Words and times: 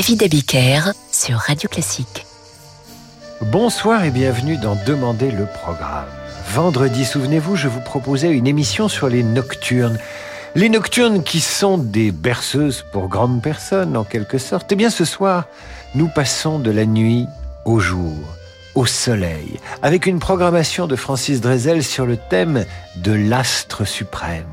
David 0.00 0.22
Abiker 0.22 0.80
sur 1.12 1.36
Radio 1.36 1.68
Classique. 1.68 2.24
Bonsoir 3.42 4.02
et 4.02 4.10
bienvenue 4.10 4.56
dans 4.56 4.74
Demander 4.86 5.30
le 5.30 5.44
programme. 5.44 6.08
Vendredi, 6.54 7.04
souvenez-vous, 7.04 7.54
je 7.54 7.68
vous 7.68 7.82
proposais 7.82 8.30
une 8.30 8.46
émission 8.46 8.88
sur 8.88 9.10
les 9.10 9.22
nocturnes. 9.22 9.98
Les 10.54 10.70
nocturnes 10.70 11.22
qui 11.22 11.40
sont 11.40 11.76
des 11.76 12.12
berceuses 12.12 12.82
pour 12.92 13.08
grandes 13.08 13.42
personnes, 13.42 13.94
en 13.94 14.04
quelque 14.04 14.38
sorte. 14.38 14.72
Eh 14.72 14.74
bien, 14.74 14.88
ce 14.88 15.04
soir, 15.04 15.48
nous 15.94 16.08
passons 16.08 16.58
de 16.58 16.70
la 16.70 16.86
nuit 16.86 17.26
au 17.66 17.78
jour, 17.78 18.16
au 18.74 18.86
soleil, 18.86 19.60
avec 19.82 20.06
une 20.06 20.18
programmation 20.18 20.86
de 20.86 20.96
Francis 20.96 21.42
Drezel 21.42 21.84
sur 21.84 22.06
le 22.06 22.16
thème 22.16 22.64
de 22.96 23.12
l'astre 23.12 23.84
suprême 23.84 24.46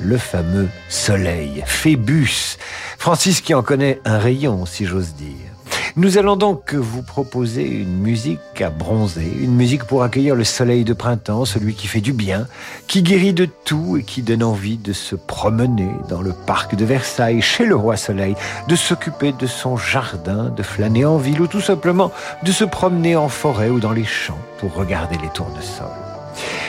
le 0.00 0.18
fameux 0.18 0.68
soleil, 0.88 1.62
Phébus. 1.66 2.58
Francis 3.04 3.42
qui 3.42 3.52
en 3.52 3.62
connaît 3.62 4.00
un 4.06 4.16
rayon, 4.16 4.64
si 4.64 4.86
j'ose 4.86 5.12
dire. 5.12 5.52
Nous 5.94 6.16
allons 6.16 6.36
donc 6.36 6.72
vous 6.72 7.02
proposer 7.02 7.68
une 7.68 7.98
musique 7.98 8.62
à 8.62 8.70
bronzer, 8.70 9.30
une 9.42 9.54
musique 9.54 9.84
pour 9.84 10.02
accueillir 10.02 10.34
le 10.34 10.44
soleil 10.44 10.84
de 10.84 10.94
printemps, 10.94 11.44
celui 11.44 11.74
qui 11.74 11.86
fait 11.86 12.00
du 12.00 12.14
bien, 12.14 12.46
qui 12.86 13.02
guérit 13.02 13.34
de 13.34 13.44
tout 13.44 13.98
et 13.98 14.04
qui 14.04 14.22
donne 14.22 14.42
envie 14.42 14.78
de 14.78 14.94
se 14.94 15.16
promener 15.16 15.90
dans 16.08 16.22
le 16.22 16.32
parc 16.32 16.76
de 16.76 16.86
Versailles, 16.86 17.42
chez 17.42 17.66
le 17.66 17.76
roi 17.76 17.98
soleil, 17.98 18.36
de 18.68 18.74
s'occuper 18.74 19.32
de 19.32 19.46
son 19.46 19.76
jardin, 19.76 20.44
de 20.48 20.62
flâner 20.62 21.04
en 21.04 21.18
ville 21.18 21.42
ou 21.42 21.46
tout 21.46 21.60
simplement 21.60 22.10
de 22.42 22.52
se 22.52 22.64
promener 22.64 23.16
en 23.16 23.28
forêt 23.28 23.68
ou 23.68 23.80
dans 23.80 23.92
les 23.92 24.06
champs 24.06 24.40
pour 24.60 24.72
regarder 24.72 25.18
les 25.22 25.28
tournesols. 25.28 25.88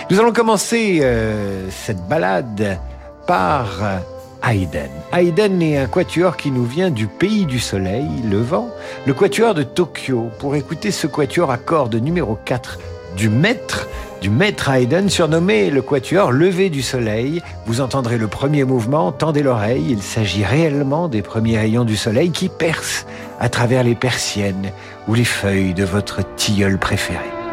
Nous 0.09 0.19
allons 0.19 0.33
commencer 0.33 0.99
euh, 1.01 1.69
cette 1.71 2.05
balade 2.09 2.77
par 3.25 3.69
Haydn. 4.47 4.89
Haydn 5.11 5.61
est 5.61 5.77
un 5.77 5.87
quatuor 5.87 6.37
qui 6.37 6.51
nous 6.51 6.65
vient 6.65 6.91
du 6.91 7.07
pays 7.07 7.47
du 7.47 7.59
soleil, 7.59 8.05
le 8.29 8.37
vent, 8.37 8.69
le 9.07 9.13
quatuor 9.13 9.55
de 9.55 9.63
Tokyo. 9.63 10.29
Pour 10.37 10.55
écouter 10.55 10.91
ce 10.91 11.07
quatuor 11.07 11.49
à 11.49 11.57
cordes 11.57 11.95
numéro 11.95 12.37
4 12.45 12.77
du 13.17 13.29
maître, 13.29 13.87
du 14.21 14.29
maître 14.29 14.69
Haydn, 14.69 15.09
surnommé 15.09 15.71
le 15.71 15.81
quatuor 15.81 16.31
levé 16.31 16.69
du 16.69 16.83
soleil. 16.83 17.41
Vous 17.65 17.81
entendrez 17.81 18.19
le 18.19 18.27
premier 18.27 18.65
mouvement, 18.65 19.11
tendez 19.11 19.41
l'oreille, 19.41 19.85
il 19.89 20.03
s'agit 20.03 20.45
réellement 20.45 21.07
des 21.07 21.23
premiers 21.23 21.57
rayons 21.57 21.83
du 21.83 21.95
soleil 21.95 22.29
qui 22.29 22.49
percent 22.49 23.05
à 23.39 23.49
travers 23.49 23.83
les 23.83 23.95
persiennes 23.95 24.71
ou 25.07 25.15
les 25.15 25.25
feuilles 25.25 25.73
de 25.73 25.85
votre 25.85 26.21
tilleul 26.35 26.77
préféré. 26.77 27.44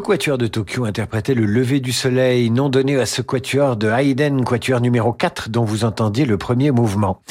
Quatuor 0.00 0.38
de 0.38 0.46
Tokyo 0.46 0.84
interprétait 0.84 1.34
le 1.34 1.44
lever 1.44 1.80
du 1.80 1.92
soleil, 1.92 2.50
non 2.50 2.68
donné 2.68 2.98
à 2.98 3.06
ce 3.06 3.22
quatuor 3.22 3.76
de 3.76 3.88
Haydn, 3.88 4.42
quatuor 4.44 4.80
numéro 4.80 5.12
4, 5.12 5.48
dont 5.50 5.64
vous 5.64 5.84
entendiez 5.84 6.24
le 6.24 6.38
premier 6.38 6.70
mouvement. 6.70 7.22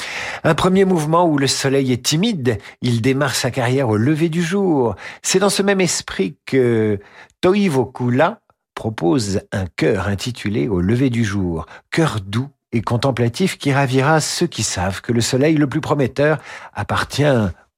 Un 0.44 0.56
premier 0.56 0.86
mouvement 0.86 1.28
où 1.28 1.38
le 1.38 1.48
soleil 1.48 1.92
est 1.92 2.06
timide, 2.06 2.58
il 2.82 3.02
démarre 3.02 3.36
sa 3.36 3.52
carrière 3.52 3.90
au 3.90 3.98
lever 3.98 4.30
du 4.30 4.42
jour. 4.42 4.96
C'est 5.22 5.40
dans 5.40 5.50
ce 5.50 5.62
même 5.64 5.82
esprit 5.82 6.38
que 6.46 7.00
Toivo 7.42 7.86
Kula 7.86 8.42
propose 8.76 9.42
un 9.52 9.66
chœur 9.76 10.08
intitulé 10.08 10.68
Au 10.68 10.80
lever 10.80 11.10
du 11.10 11.24
jour, 11.24 11.66
chœur 11.92 12.20
doux 12.22 12.50
et 12.72 12.82
contemplatif 12.82 13.58
qui 13.58 13.74
ravira 13.74 14.22
ceux 14.22 14.48
qui 14.48 14.64
savent 14.64 15.02
que 15.02 15.12
le 15.12 15.22
soleil 15.22 15.56
le 15.56 15.68
plus 15.68 15.82
prometteur 15.82 16.38
appartient 16.74 17.24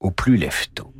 au 0.00 0.10
plus 0.10 0.36
lève-tôt. 0.36 0.91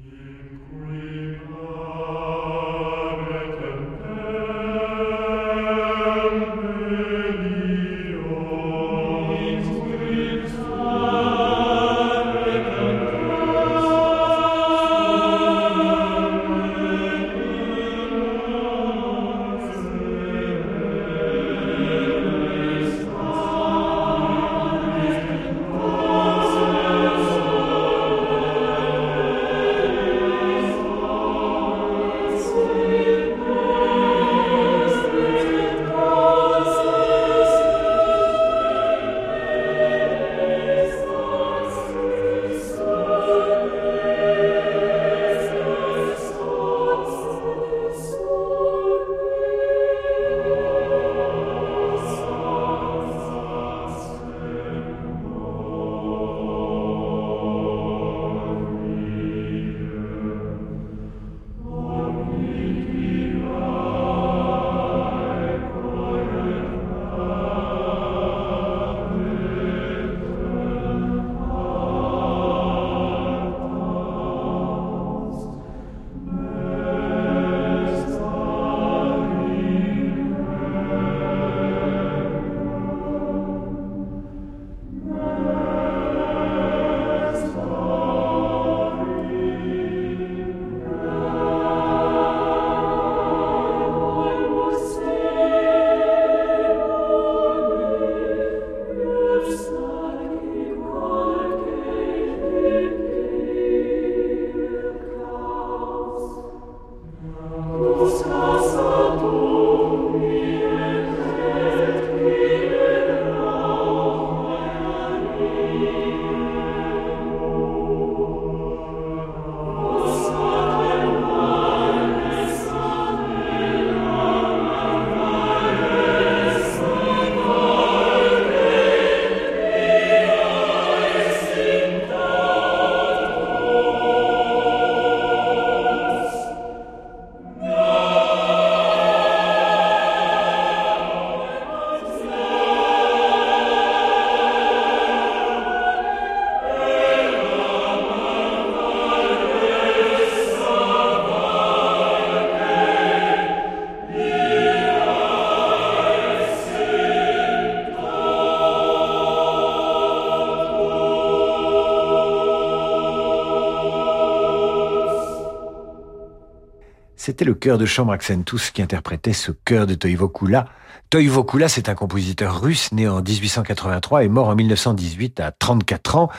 C'était 167.24 167.44
le 167.44 167.54
chœur 167.54 167.78
de 167.78 167.86
chambre 167.86 168.10
Accentus 168.10 168.72
qui 168.72 168.82
interprétait 168.82 169.32
ce 169.32 169.52
chœur 169.52 169.86
de 169.86 169.94
Toivo 169.94 170.28
Kula. 170.28 170.66
Toivo 171.08 171.44
Kula, 171.44 171.68
c'est 171.68 171.88
un 171.88 171.94
compositeur 171.94 172.60
russe 172.60 172.90
né 172.90 173.06
en 173.06 173.22
1883 173.22 174.24
et 174.24 174.28
mort 174.28 174.48
en 174.48 174.56
1918 174.56 175.38
à 175.38 175.52
34 175.52 176.16
ans. 176.16 176.30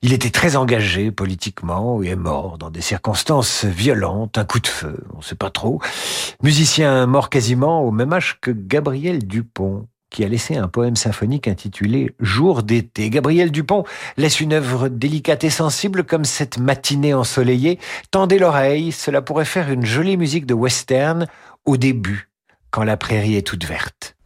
Il 0.00 0.12
était 0.12 0.30
très 0.30 0.54
engagé 0.54 1.10
politiquement 1.10 2.04
et 2.04 2.10
est 2.10 2.14
mort 2.14 2.56
dans 2.56 2.70
des 2.70 2.82
circonstances 2.82 3.64
violentes, 3.64 4.38
un 4.38 4.44
coup 4.44 4.60
de 4.60 4.68
feu, 4.68 5.02
on 5.12 5.18
ne 5.18 5.22
sait 5.24 5.34
pas 5.34 5.50
trop. 5.50 5.82
Musicien 6.40 7.06
mort 7.06 7.30
quasiment 7.30 7.82
au 7.82 7.90
même 7.90 8.12
âge 8.12 8.38
que 8.40 8.52
Gabriel 8.52 9.26
Dupont, 9.26 9.88
qui 10.18 10.24
a 10.24 10.28
laissé 10.28 10.56
un 10.56 10.66
poème 10.66 10.96
symphonique 10.96 11.46
intitulé 11.46 12.12
Jour 12.18 12.64
d'été. 12.64 13.08
Gabriel 13.08 13.52
Dupont 13.52 13.84
laisse 14.16 14.40
une 14.40 14.52
œuvre 14.52 14.88
délicate 14.88 15.44
et 15.44 15.48
sensible 15.48 16.02
comme 16.02 16.24
cette 16.24 16.58
matinée 16.58 17.14
ensoleillée. 17.14 17.78
Tendez 18.10 18.40
l'oreille, 18.40 18.90
cela 18.90 19.22
pourrait 19.22 19.44
faire 19.44 19.70
une 19.70 19.86
jolie 19.86 20.16
musique 20.16 20.44
de 20.44 20.54
western 20.54 21.28
au 21.66 21.76
début, 21.76 22.30
quand 22.72 22.82
la 22.82 22.96
prairie 22.96 23.36
est 23.36 23.46
toute 23.46 23.64
verte. 23.64 24.16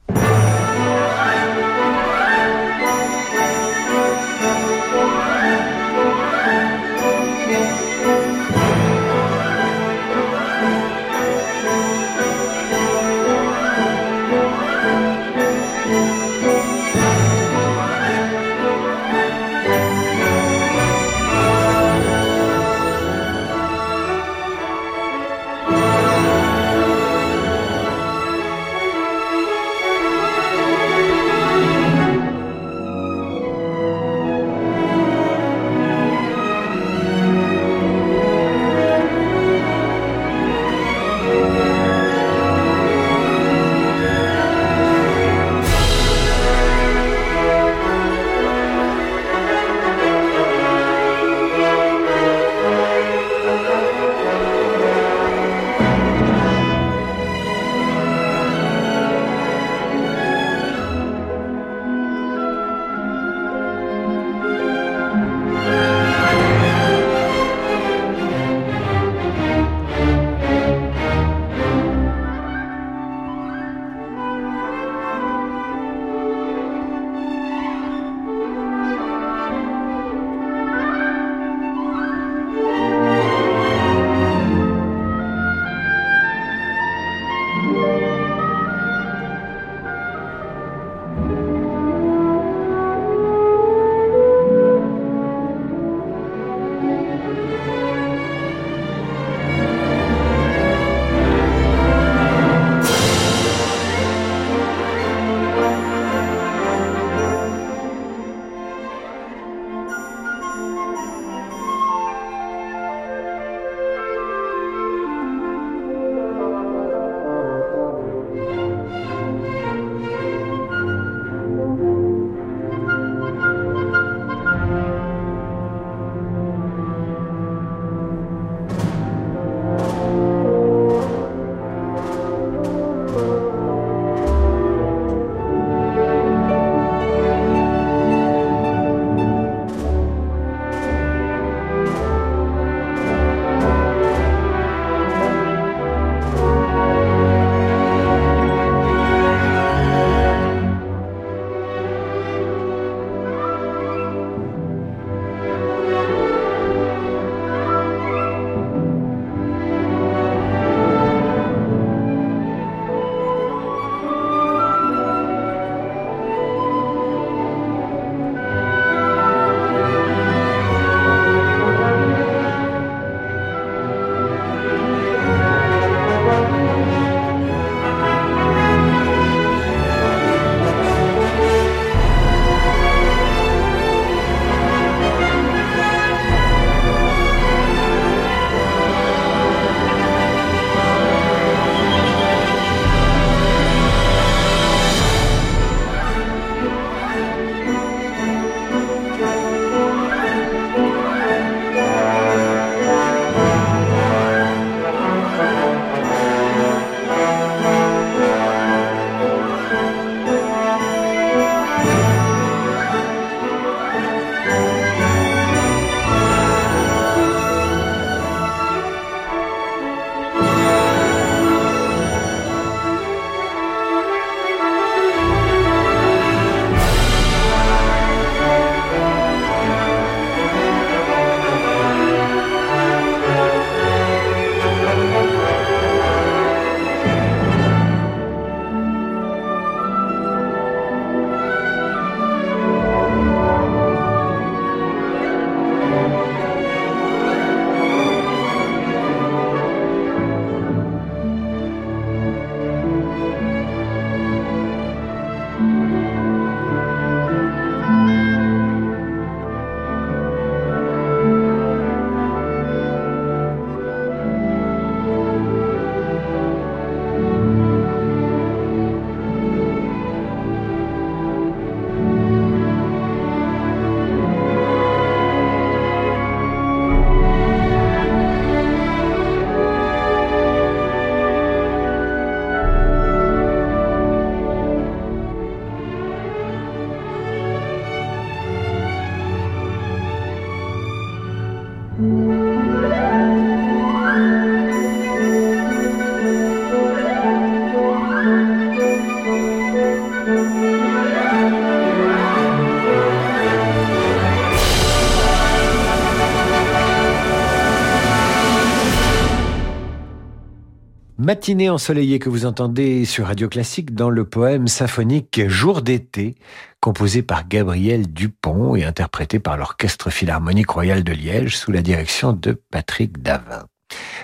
Matinée 311.22 311.70
ensoleillée 311.70 312.18
que 312.18 312.28
vous 312.28 312.46
entendez 312.46 313.04
sur 313.04 313.26
Radio 313.26 313.48
Classique 313.48 313.94
dans 313.94 314.10
le 314.10 314.24
poème 314.24 314.66
symphonique 314.66 315.40
Jour 315.46 315.80
d'été, 315.80 316.34
composé 316.80 317.22
par 317.22 317.46
Gabriel 317.46 318.12
Dupont 318.12 318.74
et 318.74 318.82
interprété 318.82 319.38
par 319.38 319.56
l'Orchestre 319.56 320.10
Philharmonique 320.10 320.70
Royal 320.70 321.04
de 321.04 321.12
Liège 321.12 321.56
sous 321.56 321.70
la 321.70 321.80
direction 321.80 322.32
de 322.32 322.60
Patrick 322.72 323.22
Davin. 323.22 323.66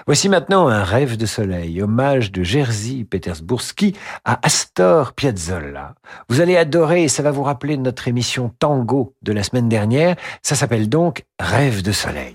Voici 0.07 0.29
maintenant 0.29 0.67
un 0.67 0.83
rêve 0.83 1.17
de 1.17 1.27
soleil, 1.27 1.81
hommage 1.81 2.33
de 2.33 2.43
Jerzy 2.43 3.05
Petersburski 3.05 3.95
à 4.25 4.45
Astor 4.45 5.13
Piazzolla. 5.13 5.95
Vous 6.29 6.41
allez 6.41 6.57
adorer 6.57 7.07
ça 7.07 7.23
va 7.23 7.31
vous 7.31 7.45
rappeler 7.45 7.77
notre 7.77 8.09
émission 8.09 8.53
Tango 8.59 9.15
de 9.23 9.31
la 9.31 9.45
semaine 9.45 9.69
dernière. 9.69 10.17
Ça 10.43 10.57
s'appelle 10.57 10.89
donc 10.89 11.25
Rêve 11.39 11.83
de 11.83 11.93
soleil. 11.93 12.35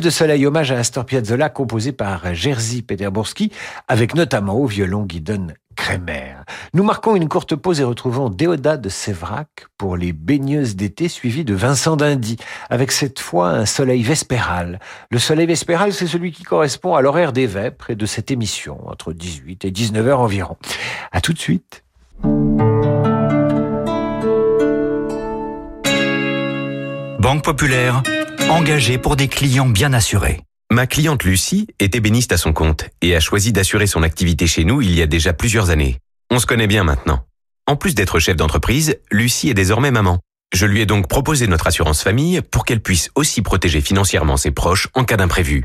De 0.00 0.08
soleil, 0.08 0.46
hommage 0.46 0.72
à 0.72 0.78
Astor 0.78 1.04
Piazzolla, 1.04 1.50
composé 1.50 1.92
par 1.92 2.34
Jerzy 2.34 2.80
Peterburski, 2.80 3.52
avec 3.86 4.14
notamment 4.14 4.54
au 4.54 4.64
violon 4.64 5.02
Guidon 5.02 5.48
Kremer. 5.76 6.36
Nous 6.72 6.84
marquons 6.84 7.16
une 7.16 7.28
courte 7.28 7.54
pause 7.54 7.80
et 7.80 7.84
retrouvons 7.84 8.30
Déodat 8.30 8.78
de 8.78 8.88
Sévrac 8.88 9.66
pour 9.76 9.98
les 9.98 10.14
baigneuses 10.14 10.74
d'été, 10.74 11.08
suivi 11.08 11.44
de 11.44 11.52
Vincent 11.52 11.96
d'Indy, 11.96 12.38
avec 12.70 12.92
cette 12.92 13.20
fois 13.20 13.50
un 13.50 13.66
soleil 13.66 14.02
vespéral. 14.02 14.80
Le 15.10 15.18
soleil 15.18 15.46
vespéral, 15.46 15.92
c'est 15.92 16.06
celui 16.06 16.32
qui 16.32 16.44
correspond 16.44 16.94
à 16.94 17.02
l'horaire 17.02 17.34
des 17.34 17.46
vêpres 17.46 17.90
et 17.90 17.94
de 17.94 18.06
cette 18.06 18.30
émission, 18.30 18.78
entre 18.88 19.12
18 19.12 19.66
et 19.66 19.70
19 19.70 20.08
heures 20.08 20.20
environ. 20.20 20.56
À 21.12 21.20
tout 21.20 21.34
de 21.34 21.38
suite. 21.38 21.84
Banque 27.18 27.44
Populaire 27.44 28.02
engagé 28.50 28.98
pour 28.98 29.16
des 29.16 29.28
clients 29.28 29.68
bien 29.68 29.92
assurés. 29.92 30.40
Ma 30.72 30.86
cliente 30.86 31.24
Lucie 31.24 31.66
est 31.78 31.94
ébéniste 31.94 32.32
à 32.32 32.36
son 32.36 32.52
compte 32.52 32.88
et 33.00 33.16
a 33.16 33.20
choisi 33.20 33.52
d'assurer 33.52 33.86
son 33.86 34.02
activité 34.02 34.46
chez 34.46 34.64
nous 34.64 34.82
il 34.82 34.94
y 34.94 35.02
a 35.02 35.06
déjà 35.06 35.32
plusieurs 35.32 35.70
années. 35.70 35.98
On 36.30 36.38
se 36.38 36.46
connaît 36.46 36.66
bien 36.66 36.84
maintenant. 36.84 37.24
En 37.66 37.76
plus 37.76 37.94
d'être 37.94 38.18
chef 38.18 38.36
d'entreprise, 38.36 38.98
Lucie 39.10 39.50
est 39.50 39.54
désormais 39.54 39.90
maman. 39.90 40.18
Je 40.52 40.66
lui 40.66 40.80
ai 40.80 40.86
donc 40.86 41.08
proposé 41.08 41.46
notre 41.46 41.68
assurance 41.68 42.02
famille 42.02 42.40
pour 42.40 42.64
qu'elle 42.64 42.80
puisse 42.80 43.10
aussi 43.14 43.42
protéger 43.42 43.80
financièrement 43.80 44.36
ses 44.36 44.50
proches 44.50 44.88
en 44.94 45.04
cas 45.04 45.16
d'imprévu. 45.16 45.64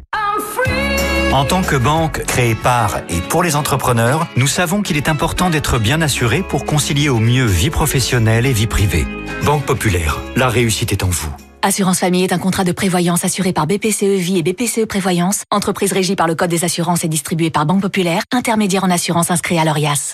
En 1.34 1.44
tant 1.44 1.64
que 1.64 1.76
banque 1.76 2.24
créée 2.26 2.56
par 2.56 3.00
et 3.10 3.20
pour 3.30 3.44
les 3.44 3.56
entrepreneurs, 3.56 4.28
nous 4.38 4.48
savons 4.48 4.82
qu'il 4.82 4.96
est 4.96 5.10
important 5.10 5.50
d'être 5.50 5.80
bien 5.80 6.02
assuré 6.02 6.44
pour 6.44 6.66
concilier 6.66 7.10
au 7.10 7.20
mieux 7.20 7.46
vie 7.46 7.72
professionnelle 7.72 8.46
et 8.46 8.54
vie 8.54 8.68
privée. 8.68 9.06
Banque 9.44 9.66
Populaire, 9.66 10.20
la 10.36 10.48
réussite 10.48 10.92
est 10.92 11.04
en 11.04 11.10
vous. 11.10 11.36
Assurance 11.66 12.02
Famille 12.02 12.24
est 12.24 12.32
un 12.32 12.38
contrat 12.38 12.64
de 12.64 12.72
prévoyance 12.72 13.26
assuré 13.26 13.52
par 13.52 13.66
BPCE 13.66 14.04
Vie 14.04 14.38
et 14.38 14.44
BPCE 14.44 14.86
Prévoyance, 14.86 15.46
entreprise 15.50 15.94
régie 15.94 16.16
par 16.16 16.28
le 16.28 16.36
Code 16.36 16.52
des 16.52 16.64
assurances 16.64 17.04
et 17.04 17.08
distribuée 17.08 17.50
par 17.50 17.66
Banque 17.66 17.82
Populaire, 17.82 18.22
intermédiaire 18.32 18.84
en 18.84 18.92
assurance 18.92 19.32
inscrit 19.32 19.58
à 19.58 19.66
l'ORIAS. 19.66 20.14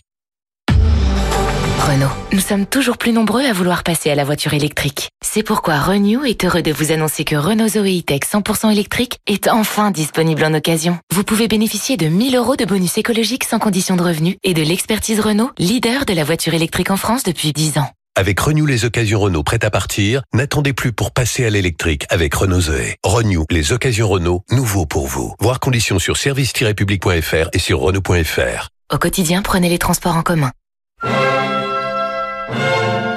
Renault. 0.70 2.08
Nous 2.32 2.40
sommes 2.40 2.66
toujours 2.66 2.98
plus 2.98 3.12
nombreux 3.12 3.44
à 3.44 3.52
vouloir 3.52 3.84
passer 3.84 4.10
à 4.10 4.16
la 4.16 4.24
voiture 4.24 4.54
électrique. 4.54 5.10
C'est 5.26 5.44
pourquoi 5.44 5.78
Renew 5.78 6.24
est 6.24 6.46
heureux 6.46 6.62
de 6.62 6.72
vous 6.72 6.94
annoncer 6.94 7.26
que 7.26 7.36
Renault 7.36 7.68
Zoe 7.68 8.00
E-Tech 8.00 8.22
100% 8.22 8.72
électrique 8.72 9.18
est 9.28 9.50
enfin 9.50 9.92
disponible 9.92 10.46
en 10.46 10.54
occasion. 10.54 11.00
Vous 11.14 11.26
pouvez 11.26 11.50
bénéficier 11.50 11.98
de 11.98 12.08
1000 12.08 12.38
euros 12.38 12.56
de 12.56 12.64
bonus 12.64 12.98
écologique 12.98 13.44
sans 13.44 13.60
condition 13.60 13.98
de 13.98 14.04
revenu 14.04 14.38
et 14.44 14.54
de 14.54 14.62
l'expertise 14.62 15.20
Renault, 15.20 15.52
leader 15.58 16.06
de 16.06 16.14
la 16.14 16.24
voiture 16.24 16.54
électrique 16.54 16.92
en 16.92 16.98
France 16.98 17.24
depuis 17.24 17.52
10 17.52 17.80
ans. 17.80 17.90
Avec 18.18 18.42
Renew 18.42 18.66
les 18.66 18.84
occasions 18.84 19.22
Renault 19.22 19.44
prêtes 19.44 19.64
à 19.64 19.72
partir, 19.72 20.22
n'attendez 20.34 20.74
plus 20.74 20.92
pour 20.92 21.12
passer 21.12 21.46
à 21.46 21.50
l'électrique 21.50 22.06
avec 22.10 22.34
Renault 22.34 22.60
Zoé. 22.60 22.98
Renew 23.06 23.46
les 23.50 23.72
occasions 23.72 24.10
Renault, 24.10 24.44
nouveau 24.52 24.86
pour 24.86 25.08
vous. 25.08 25.34
Voir 25.40 25.62
conditions 25.62 25.98
sur 25.98 26.18
service-public.fr 26.18 27.50
et 27.54 27.60
sur 27.60 27.80
Renault.fr. 27.80 28.68
Au 28.94 28.98
quotidien, 28.98 29.42
prenez 29.42 29.70
les 29.70 29.78
transports 29.78 30.18
en 30.18 30.24
commun. 30.24 30.52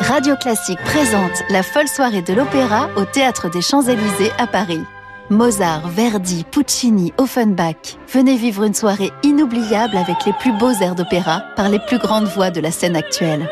Radio 0.01 0.37
Classique 0.37 0.79
présente 0.85 1.43
la 1.51 1.65
folle 1.65 1.89
soirée 1.89 2.23
de 2.23 2.33
l'opéra 2.33 2.89
au 2.95 3.05
Théâtre 3.05 3.51
des 3.51 3.63
Champs-Élysées 3.63 4.31
à 4.39 4.47
Paris. 4.47 4.81
Mozart, 5.29 5.89
Verdi, 5.89 6.45
Puccini, 6.53 7.13
Offenbach. 7.19 7.99
Venez 8.13 8.37
vivre 8.37 8.63
une 8.63 8.75
soirée 8.75 9.11
inoubliable 9.25 9.97
avec 9.97 10.25
les 10.25 10.35
plus 10.35 10.53
beaux 10.53 10.75
airs 10.81 10.95
d'opéra 10.95 11.43
par 11.57 11.69
les 11.69 11.81
plus 11.81 11.99
grandes 11.99 12.27
voix 12.27 12.51
de 12.51 12.61
la 12.61 12.71
scène 12.71 12.95
actuelle. 12.95 13.49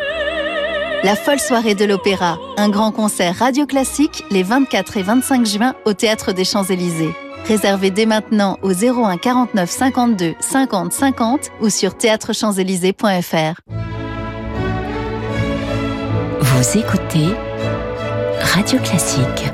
La 1.05 1.17
folle 1.17 1.41
soirée 1.41 1.75
de 1.75 1.85
l'opéra, 1.85 2.38
un 2.57 2.69
grand 2.69 2.93
concert 2.93 3.35
radio 3.35 3.67
classique 3.67 4.25
les 4.31 4.45
24 4.45 4.99
et 4.99 5.03
25 5.03 5.47
juin 5.47 5.75
au 5.85 5.95
Théâtre 5.95 6.31
des 6.33 6.45
Champs-Élysées. 6.45 7.12
Réservez 7.45 7.91
dès 7.91 8.07
maintenant 8.07 8.57
au 8.62 8.71
01 8.71 9.17
49 9.17 9.69
52 9.69 10.35
50 10.38 10.93
50 10.93 11.51
ou 11.61 11.71
sur 11.71 11.97
théâtrechamps-élysées.fr. 11.97 13.61
Vous 16.41 16.79
écoutez 16.79 17.35
Radio 18.41 18.79
Classique. 18.79 19.53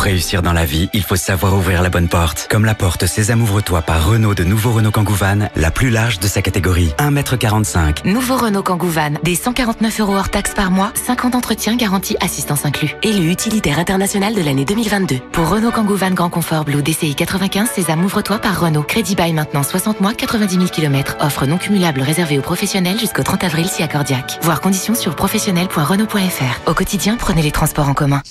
Pour 0.00 0.06
réussir 0.06 0.40
dans 0.40 0.54
la 0.54 0.64
vie, 0.64 0.88
il 0.94 1.02
faut 1.02 1.14
savoir 1.14 1.54
ouvrir 1.54 1.82
la 1.82 1.90
bonne 1.90 2.08
porte. 2.08 2.48
Comme 2.50 2.64
la 2.64 2.74
porte 2.74 3.04
Sésame 3.04 3.42
ouvre-toi 3.42 3.82
par 3.82 4.08
Renault 4.08 4.34
de 4.34 4.44
nouveau 4.44 4.72
Renault 4.72 4.92
Kangoo 4.92 5.12
Van, 5.12 5.50
la 5.54 5.70
plus 5.70 5.90
large 5.90 6.18
de 6.20 6.26
sa 6.26 6.40
catégorie. 6.40 6.94
1m45. 6.96 8.10
Nouveau 8.10 8.38
Renault 8.38 8.62
Kangoo 8.62 8.88
Van, 8.88 9.10
des 9.22 9.34
149 9.34 10.00
euros 10.00 10.16
hors 10.16 10.30
taxes 10.30 10.54
par 10.54 10.70
mois, 10.70 10.90
5 10.94 11.26
ans 11.26 11.28
d'entretien 11.28 11.76
garantie 11.76 12.16
assistance 12.20 12.64
inclus. 12.64 12.96
Élu 13.02 13.30
utilitaire 13.30 13.78
international 13.78 14.34
de 14.34 14.40
l'année 14.40 14.64
2022. 14.64 15.18
Pour 15.32 15.50
Renault 15.50 15.70
Kangoo 15.70 15.96
Van 15.96 16.12
Grand 16.12 16.30
Confort 16.30 16.64
Blue 16.64 16.82
DCI 16.82 17.14
95, 17.14 17.68
Sésame 17.68 18.02
ouvre-toi 18.02 18.38
par 18.38 18.58
Renault. 18.58 18.84
Crédit 18.84 19.16
bail 19.16 19.34
maintenant 19.34 19.62
60 19.62 20.00
mois, 20.00 20.14
90 20.14 20.54
000 20.54 20.66
km. 20.68 21.18
Offre 21.20 21.44
non 21.44 21.58
cumulable 21.58 22.00
réservée 22.00 22.38
aux 22.38 22.42
professionnels 22.42 22.98
jusqu'au 22.98 23.22
30 23.22 23.44
avril 23.44 23.68
si 23.68 23.82
accordiaque. 23.82 24.38
Voir 24.40 24.62
conditions 24.62 24.94
sur 24.94 25.14
professionnel.renault.fr. 25.14 26.70
Au 26.70 26.72
quotidien, 26.72 27.18
prenez 27.18 27.42
les 27.42 27.52
transports 27.52 27.90
en 27.90 27.94
commun. 27.94 28.22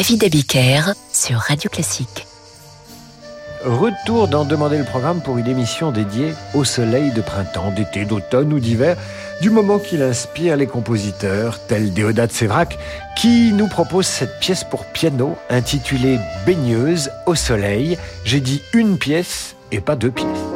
David 0.00 0.24
Abiker 0.24 0.94
sur 1.12 1.36
Radio 1.36 1.68
Classique. 1.68 2.26
Retour 3.62 4.28
dans 4.28 4.46
Demander 4.46 4.78
le 4.78 4.84
programme 4.84 5.20
pour 5.20 5.36
une 5.36 5.46
émission 5.46 5.92
dédiée 5.92 6.32
au 6.54 6.64
soleil 6.64 7.10
de 7.10 7.20
printemps, 7.20 7.70
d'été, 7.70 8.06
d'automne 8.06 8.50
ou 8.54 8.60
d'hiver, 8.60 8.96
du 9.42 9.50
moment 9.50 9.78
qu'il 9.78 10.00
inspire 10.00 10.56
les 10.56 10.66
compositeurs 10.66 11.58
tels 11.66 11.92
Déodat 11.92 12.28
Sévrac, 12.30 12.78
qui 13.14 13.52
nous 13.52 13.68
propose 13.68 14.06
cette 14.06 14.40
pièce 14.40 14.64
pour 14.64 14.86
piano 14.86 15.36
intitulée 15.50 16.18
Baigneuse 16.46 17.10
au 17.26 17.34
soleil. 17.34 17.98
J'ai 18.24 18.40
dit 18.40 18.62
une 18.72 18.96
pièce 18.96 19.54
et 19.70 19.82
pas 19.82 19.96
deux 19.96 20.12
pièces. 20.12 20.49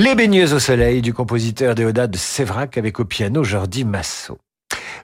Les 0.00 0.14
baigneuses 0.14 0.54
au 0.54 0.60
soleil 0.60 1.02
du 1.02 1.12
compositeur 1.12 1.74
Déodat 1.74 2.06
de 2.06 2.16
Sévrac 2.16 2.78
avec 2.78 3.00
au 3.00 3.04
piano 3.04 3.42
Jordi 3.42 3.84
Massot. 3.84 4.38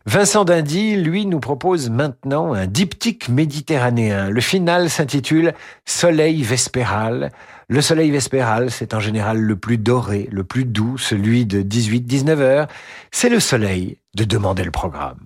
Vincent 0.06 0.44
Dindy, 0.44 0.94
lui, 0.94 1.26
nous 1.26 1.40
propose 1.40 1.90
maintenant 1.90 2.54
un 2.54 2.68
diptyque 2.68 3.28
méditerranéen. 3.28 4.30
Le 4.30 4.40
final 4.40 4.88
s'intitule 4.88 5.52
Soleil 5.84 6.44
vespéral. 6.44 7.32
Le 7.66 7.80
soleil 7.80 8.12
vespéral, 8.12 8.70
c'est 8.70 8.94
en 8.94 9.00
général 9.00 9.40
le 9.40 9.56
plus 9.56 9.78
doré, 9.78 10.28
le 10.30 10.44
plus 10.44 10.64
doux, 10.64 10.96
celui 10.96 11.44
de 11.44 11.60
18-19 11.64 12.38
heures. 12.38 12.68
C'est 13.10 13.30
le 13.30 13.40
soleil 13.40 13.98
de 14.14 14.22
demander 14.22 14.62
le 14.62 14.70
programme. 14.70 15.18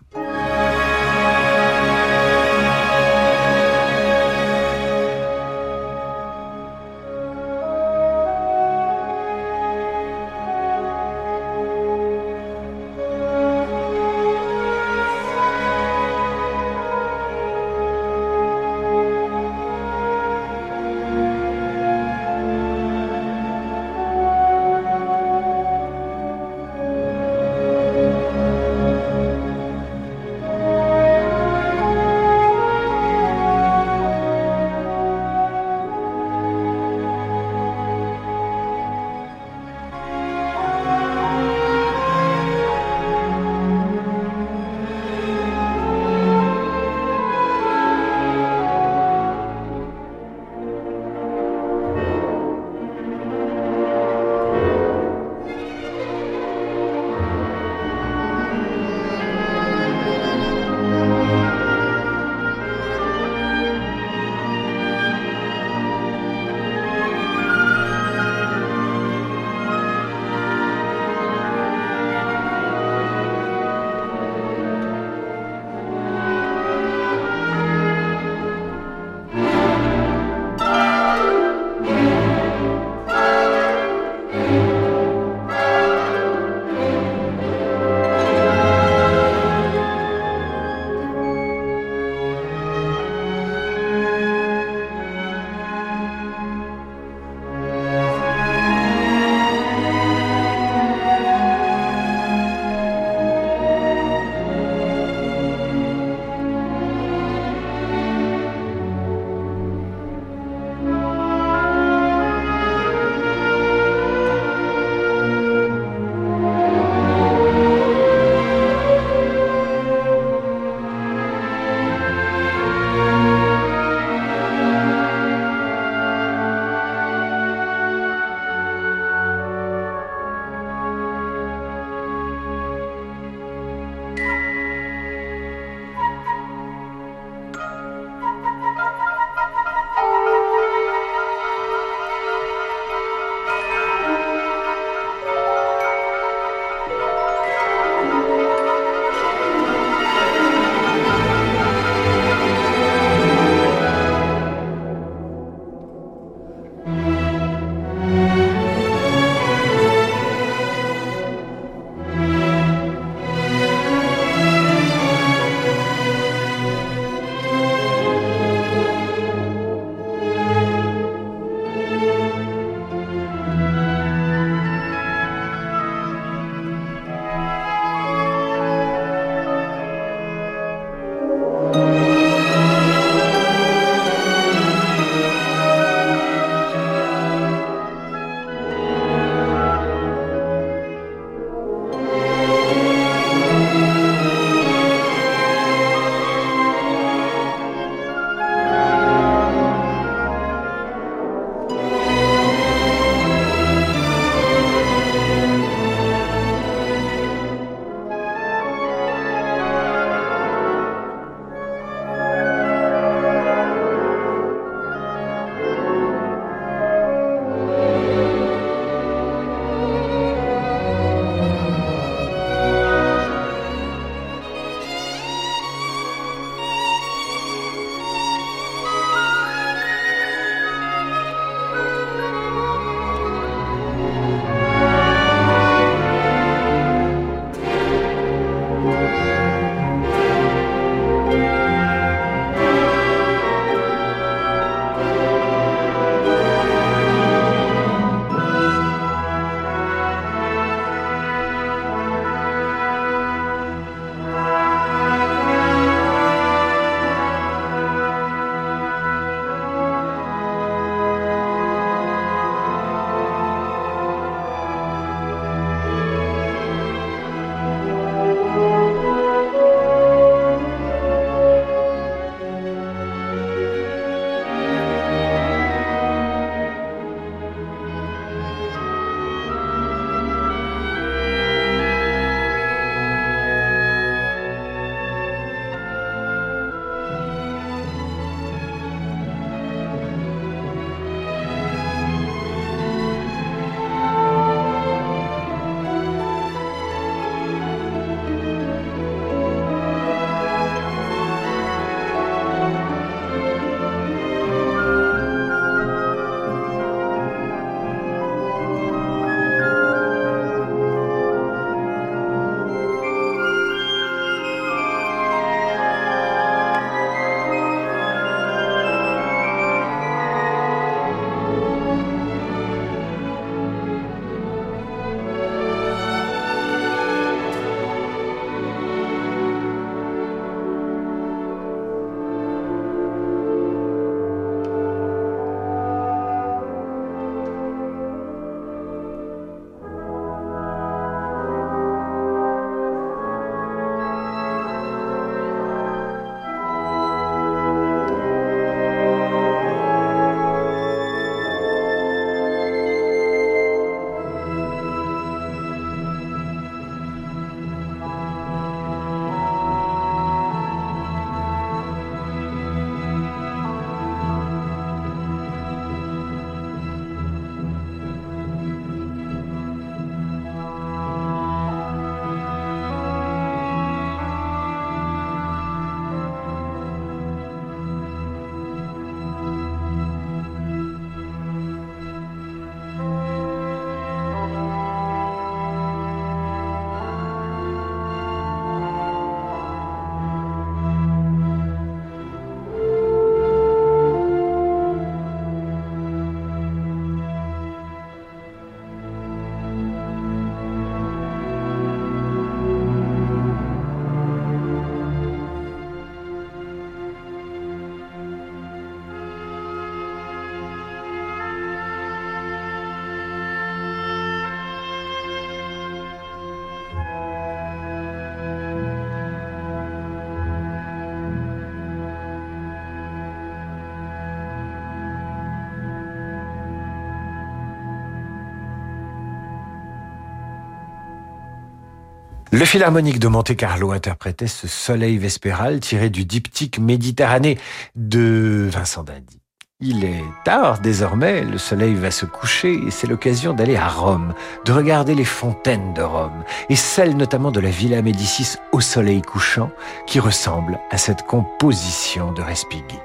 Le 432.59 432.64
Philharmonique 432.64 433.20
de 433.20 433.28
Monte-Carlo 433.28 433.92
interprétait 433.92 434.48
ce 434.48 434.66
soleil 434.66 435.16
vespéral 435.16 435.78
tiré 435.78 436.11
du 436.11 436.24
diptyque 436.24 436.80
Méditerranée 436.80 437.56
de 437.94 438.68
Vincent 438.68 439.04
d'Indy. 439.04 439.38
Il 439.78 440.04
est 440.04 440.24
tard 440.44 440.80
désormais, 440.80 441.44
le 441.44 441.56
soleil 441.56 441.94
va 441.94 442.11
se 442.11 442.26
coucher 442.26 442.72
et 442.84 442.90
c'est 442.90 443.06
l'occasion 443.06 443.52
d'aller 443.52 443.76
à 443.76 443.86
Rome, 443.86 444.34
de 444.64 444.72
regarder 444.72 445.14
les 445.14 445.24
fontaines 445.24 445.94
de 445.94 446.02
Rome 446.02 446.42
et 446.68 446.74
celles 446.74 447.16
notamment 447.16 447.52
de 447.52 447.61
la 447.61 447.70
Villa 447.70 448.02
Médicis 448.02 448.56
au 448.72 448.80
soleil 448.80 449.22
couchant 449.22 449.70
qui 450.09 450.18
ressemble 450.18 450.80
à 450.90 450.98
cette 450.98 451.22
composition 451.22 452.32
de 452.32 452.42
Respighi. 452.42 452.98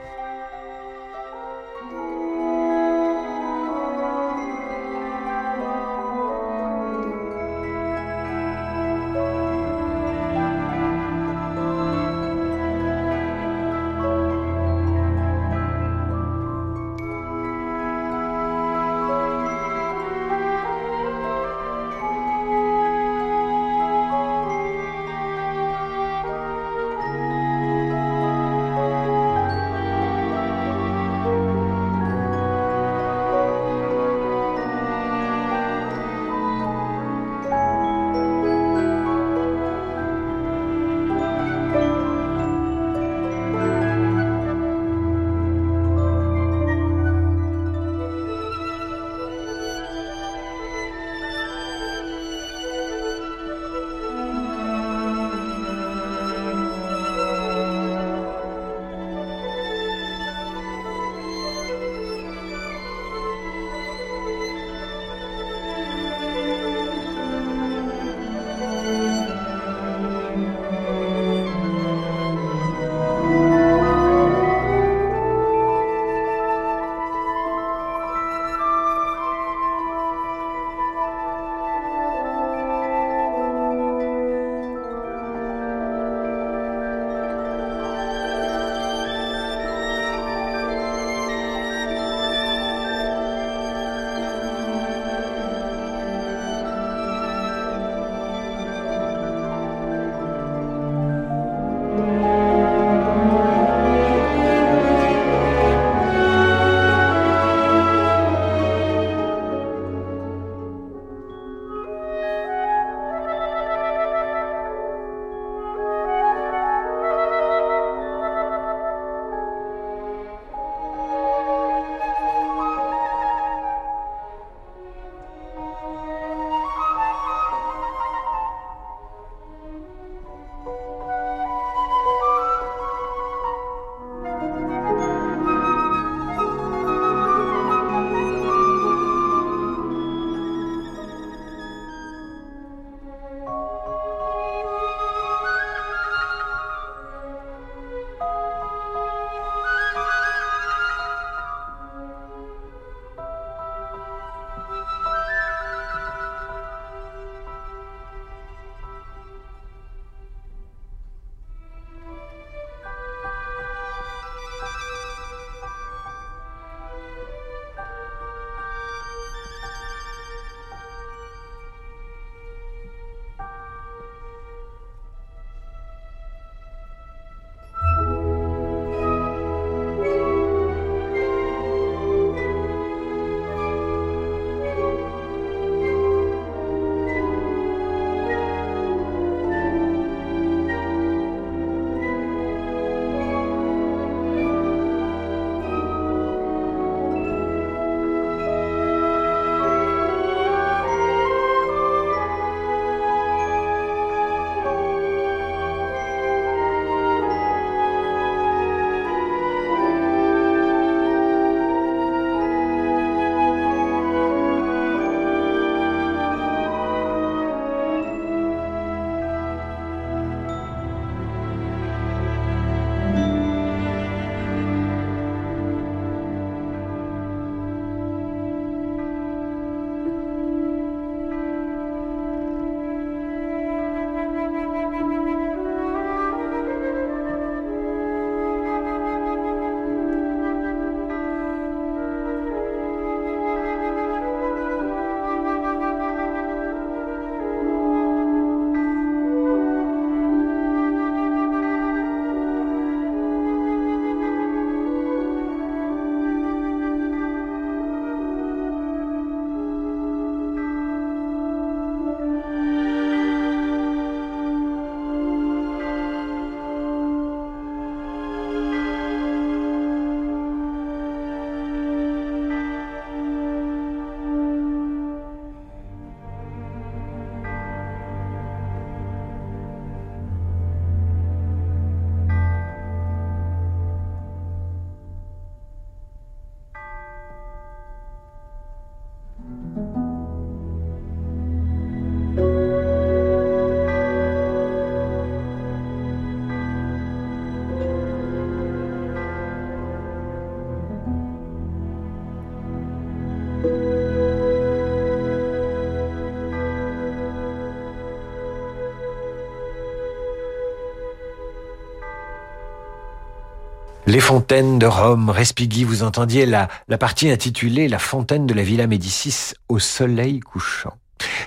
Les 314.14 314.20
fontaines 314.20 314.78
de 314.78 314.86
Rome, 314.86 315.32
Respighi, 315.32 315.86
vous 315.86 316.04
entendiez 316.04 316.46
la, 316.46 316.68
la 316.88 317.00
partie 317.00 317.32
intitulée 317.32 317.88
La 317.88 317.98
fontaine 317.98 318.46
de 318.46 318.54
la 318.54 318.62
Villa 318.62 318.86
Médicis 318.86 319.56
au 319.70 319.80
soleil 319.80 320.40
couchant. 320.40 320.94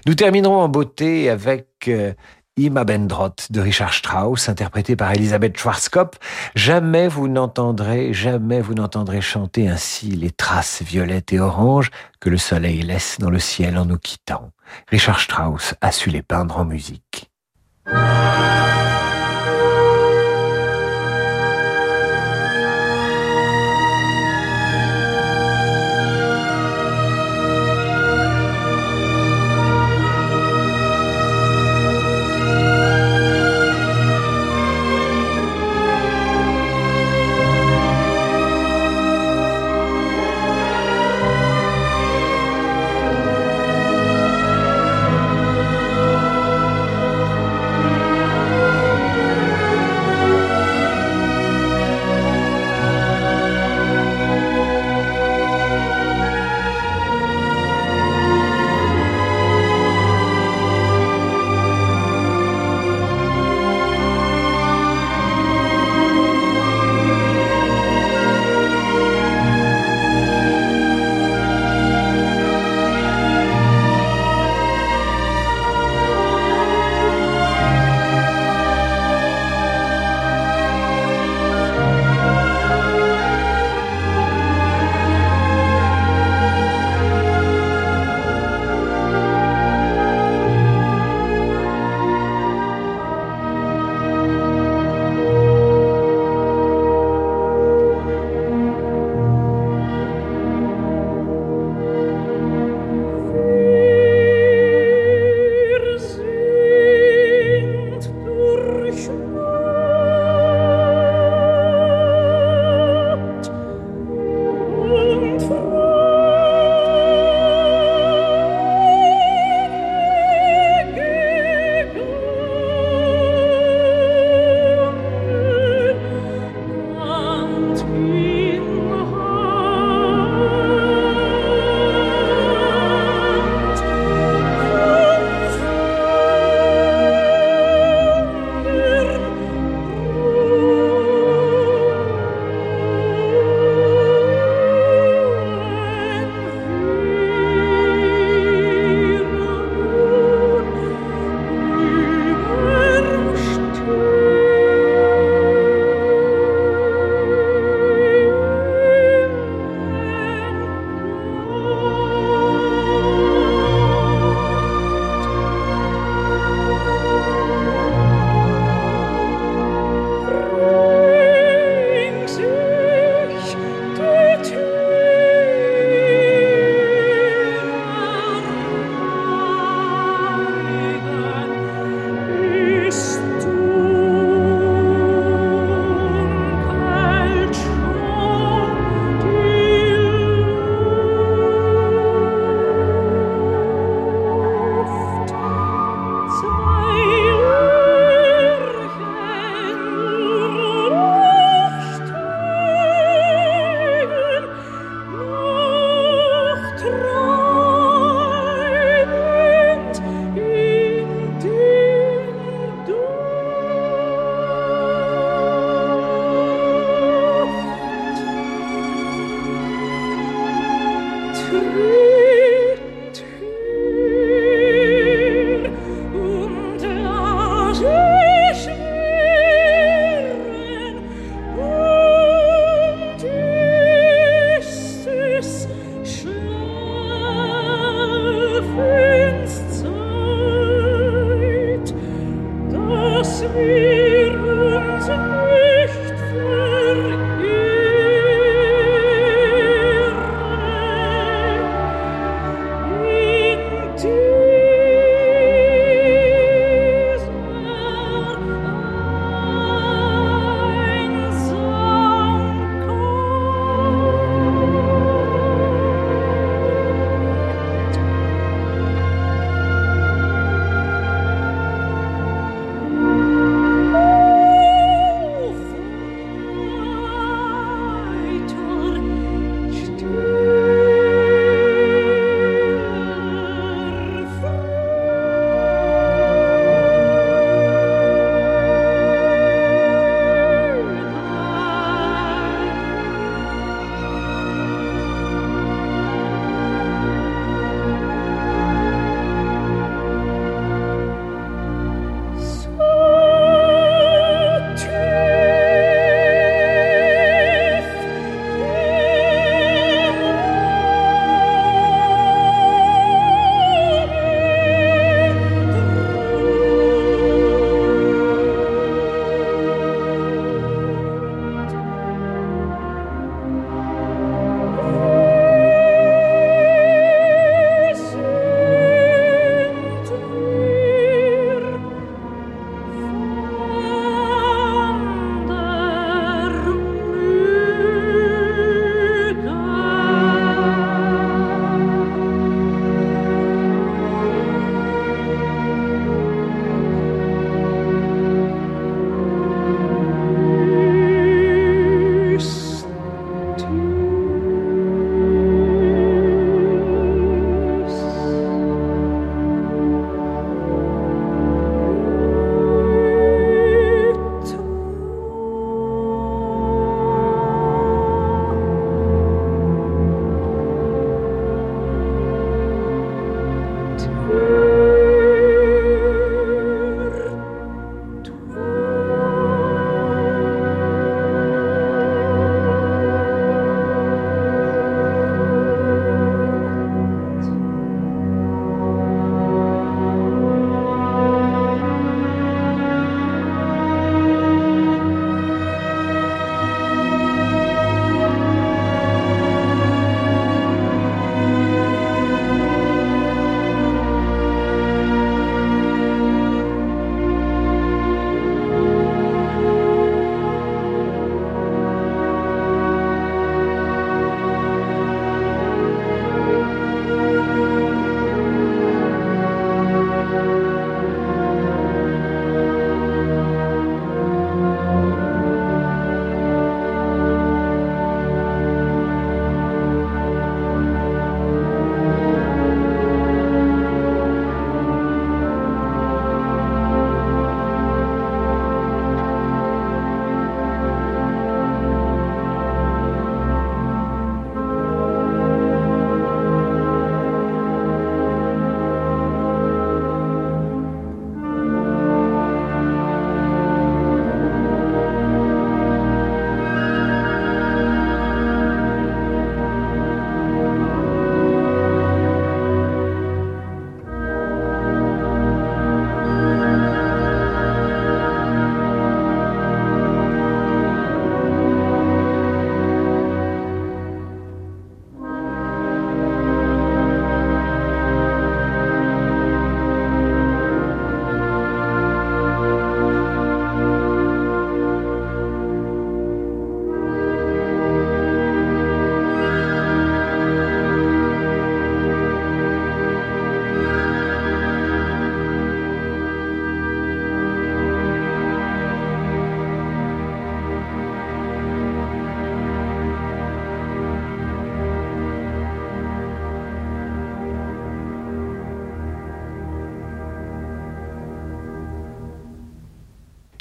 Nous 0.04 0.14
terminerons 0.14 0.60
en 0.60 0.68
beauté 0.68 1.30
avec 1.30 1.68
euh, 1.86 2.12
Ima 2.56 2.84
de 2.84 3.60
Richard 3.60 3.94
Strauss, 3.94 4.48
interprété 4.48 4.96
par 4.96 5.12
Elisabeth 5.12 5.56
Schwarzkopf. 5.56 6.18
Jamais 6.56 7.06
vous 7.06 7.28
n'entendrez, 7.28 8.12
jamais 8.12 8.60
vous 8.60 8.74
n'entendrez 8.74 9.20
chanter 9.20 9.68
ainsi 9.68 10.08
les 10.08 10.32
traces 10.32 10.82
violettes 10.82 11.32
et 11.32 11.38
oranges 11.38 11.92
que 12.18 12.30
le 12.30 12.36
soleil 12.36 12.82
laisse 12.82 13.18
dans 13.20 13.30
le 13.30 13.38
ciel 13.38 13.78
en 13.78 13.84
nous 13.84 13.98
quittant. 13.98 14.50
Richard 14.88 15.20
Strauss 15.20 15.76
a 15.80 15.92
su 15.92 16.10
les 16.10 16.22
peindre 16.22 16.58
en 16.58 16.64
musique. 16.64 17.30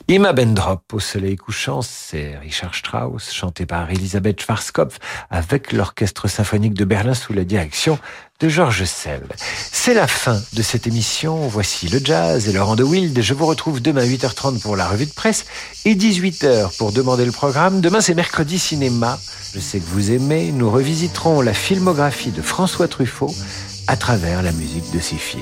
Ima 0.08 0.34
Bendrop 0.34 0.94
au 0.94 1.00
soleil 1.00 1.36
couchant, 1.36 1.82
c'est 1.82 2.38
Richard 2.38 2.76
Strauss, 2.76 3.34
chanté 3.34 3.66
par 3.66 3.90
Elisabeth 3.90 4.40
Schwarzkopf 4.40 5.00
avec 5.32 5.72
l'orchestre 5.72 6.28
symphonique 6.28 6.76
de 6.76 6.86
Berlin 6.86 7.16
sous 7.16 7.34
la 7.34 7.44
direction 7.44 7.98
de 8.40 8.48
Georges 8.48 8.84
Sell. 8.84 9.24
C'est 9.36 9.96
la 9.96 10.06
fin 10.06 10.40
de 10.54 10.62
cette 10.62 10.86
émission. 10.86 11.48
Voici 11.48 11.88
le 11.88 11.98
jazz 11.98 12.48
et 12.48 12.54
Laurent 12.54 12.76
de 12.76 12.84
Wild. 12.84 13.20
Je 13.20 13.34
vous 13.34 13.48
retrouve 13.48 13.82
demain 13.82 14.02
à 14.02 14.06
8h30 14.06 14.62
pour 14.62 14.76
la 14.76 14.88
revue 14.88 15.08
de 15.08 15.14
presse 15.14 15.46
et 15.86 15.96
18h 15.96 16.78
pour 16.78 16.92
demander 16.92 17.26
le 17.26 17.32
programme. 17.32 17.82
Demain, 17.82 18.00
c'est 18.00 18.14
mercredi 18.14 18.60
cinéma. 18.60 19.20
Je 19.56 19.60
sais 19.60 19.80
que 19.80 19.88
vous 19.88 20.12
aimez. 20.12 20.52
Nous 20.52 20.70
revisiterons 20.70 21.42
la 21.42 21.56
filmographie 21.56 22.32
de 22.32 22.44
François 22.44 22.88
Truffaut 22.88 23.34
à 23.88 23.98
travers 23.98 24.44
la 24.44 24.52
musique 24.52 24.92
de 24.94 25.00
ses 25.00 25.18
films. 25.18 25.42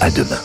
À 0.00 0.12
demain. 0.12 0.40